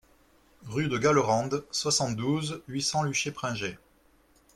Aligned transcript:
Rue 0.65 0.87
de 0.87 0.97
Gallerande, 0.97 1.63
soixante-douze, 1.69 2.63
huit 2.67 2.81
cents 2.81 3.03
Luché-Pringé 3.03 3.77